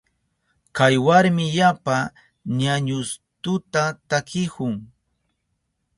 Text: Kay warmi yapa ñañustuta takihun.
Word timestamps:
Kay 0.75 0.95
warmi 1.05 1.45
yapa 1.57 1.95
ñañustuta 2.59 3.83
takihun. 4.09 4.75